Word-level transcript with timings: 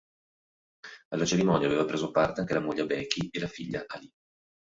Alla 1.09 1.25
cerimonia 1.25 1.67
hanno 1.69 1.85
preso 1.85 2.09
parte 2.09 2.39
anche 2.39 2.55
la 2.55 2.59
moglie 2.59 2.87
Becky 2.87 3.27
e 3.29 3.39
la 3.39 3.47
figlia 3.47 3.83
Ali. 3.85 4.09